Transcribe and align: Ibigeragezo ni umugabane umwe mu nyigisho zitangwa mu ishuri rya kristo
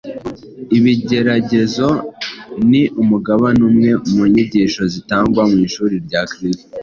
Ibigeragezo 0.77 1.87
ni 2.69 2.81
umugabane 3.01 3.61
umwe 3.69 3.89
mu 4.13 4.21
nyigisho 4.31 4.81
zitangwa 4.93 5.41
mu 5.49 5.57
ishuri 5.67 5.95
rya 6.07 6.21
kristo 6.31 6.67